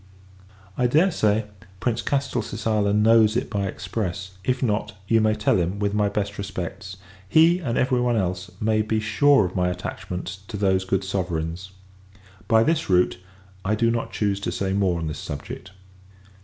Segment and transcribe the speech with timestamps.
[0.79, 1.45] I dare say,
[1.79, 6.39] Prince Castelcicala knows it by express; if not, you may tell him, with my best
[6.39, 6.97] respects.
[7.29, 11.69] He, and every one else, may be sure of my attachment to those good sovereigns.
[12.47, 13.19] By this route,
[13.63, 15.69] I do not choose to say more on this subject.